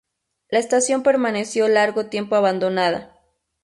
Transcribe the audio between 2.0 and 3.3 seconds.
tiempo abandonada.